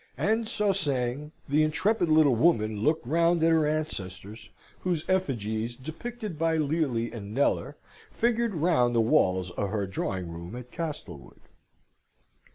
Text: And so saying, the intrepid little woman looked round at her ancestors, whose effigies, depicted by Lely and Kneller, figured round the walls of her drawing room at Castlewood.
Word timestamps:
And 0.17 0.47
so 0.47 0.73
saying, 0.73 1.31
the 1.47 1.61
intrepid 1.61 2.09
little 2.09 2.33
woman 2.33 2.79
looked 2.81 3.05
round 3.05 3.43
at 3.43 3.51
her 3.51 3.67
ancestors, 3.67 4.49
whose 4.79 5.07
effigies, 5.07 5.75
depicted 5.75 6.39
by 6.39 6.57
Lely 6.57 7.11
and 7.11 7.35
Kneller, 7.35 7.77
figured 8.11 8.55
round 8.55 8.95
the 8.95 8.99
walls 8.99 9.51
of 9.51 9.69
her 9.69 9.85
drawing 9.85 10.27
room 10.31 10.55
at 10.55 10.71
Castlewood. 10.71 11.41